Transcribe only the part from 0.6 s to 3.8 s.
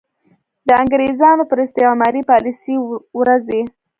د انګرېزانو پر استعماري پالیسۍ ورځي.